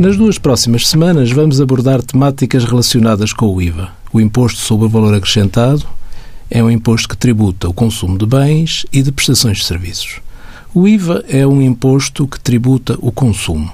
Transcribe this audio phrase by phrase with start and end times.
[0.00, 3.90] Nas duas próximas semanas vamos abordar temáticas relacionadas com o IVA.
[4.10, 5.84] O Imposto sobre o Valor Acrescentado
[6.50, 10.22] é um imposto que tributa o consumo de bens e de prestações de serviços.
[10.72, 13.70] O IVA é um imposto que tributa o consumo.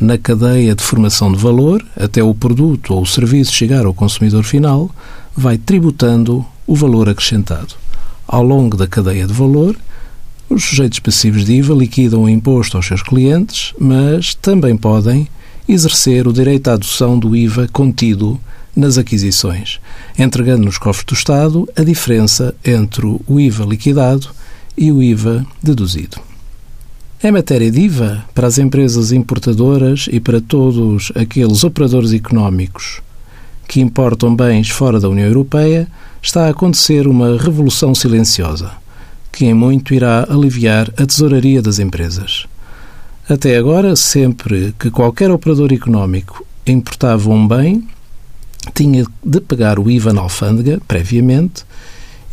[0.00, 4.44] Na cadeia de formação de valor, até o produto ou o serviço chegar ao consumidor
[4.44, 4.90] final,
[5.36, 7.74] vai tributando o valor acrescentado.
[8.26, 9.76] Ao longo da cadeia de valor,
[10.48, 15.28] os sujeitos passivos de IVA liquidam o imposto aos seus clientes, mas também podem
[15.68, 18.40] exercer o direito à adoção do IVA contido
[18.74, 19.80] nas aquisições,
[20.18, 24.28] entregando nos cofres do Estado a diferença entre o IVA liquidado
[24.76, 26.18] e o IVA deduzido.
[27.22, 33.02] Em matéria de IVA, para as empresas importadoras e para todos aqueles operadores económicos
[33.66, 35.88] que importam bens fora da União Europeia,
[36.22, 38.70] está a acontecer uma revolução silenciosa,
[39.30, 42.46] que em muito irá aliviar a tesouraria das empresas.
[43.28, 47.86] Até agora, sempre que qualquer operador económico importava um bem,
[48.74, 51.64] tinha de pagar o IVA na alfândega, previamente,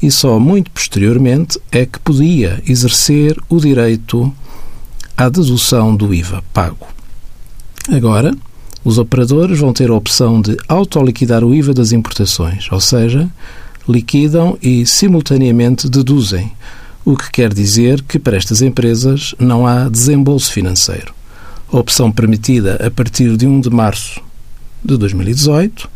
[0.01, 4.33] e só muito posteriormente é que podia exercer o direito
[5.17, 6.88] à dedução do IVA pago.
[7.91, 8.33] Agora,
[8.83, 13.29] os operadores vão ter a opção de autoliquidar o IVA das importações, ou seja,
[13.88, 16.51] liquidam e simultaneamente deduzem,
[17.05, 21.13] o que quer dizer que para estas empresas não há desembolso financeiro.
[21.71, 24.19] Opção permitida a partir de 1 de março
[24.83, 25.87] de 2018,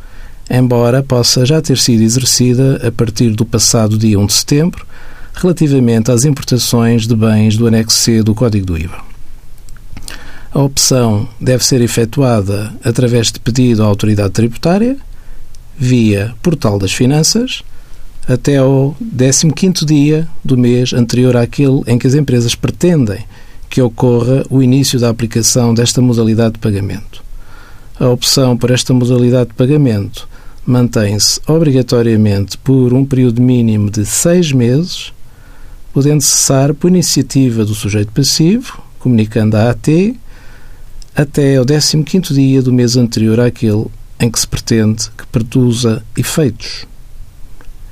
[0.52, 4.85] embora possa já ter sido exercida a partir do passado dia 1 de setembro,
[5.33, 9.02] relativamente às importações de bens do anexo C do Código do IVA.
[10.52, 14.97] A opção deve ser efetuada através de pedido à autoridade tributária,
[15.77, 17.63] via Portal das Finanças,
[18.30, 23.25] até ao 15º dia do mês anterior àquele em que as empresas pretendem
[23.67, 27.23] que ocorra o início da aplicação desta modalidade de pagamento.
[27.99, 30.30] A opção por esta modalidade de pagamento
[30.64, 35.11] mantém-se obrigatoriamente por um período mínimo de seis meses,
[35.92, 40.15] podendo cessar por iniciativa do sujeito passivo, comunicando à AT
[41.15, 43.87] até ao 15º dia do mês anterior àquele
[44.20, 46.86] em que se pretende que produza efeitos.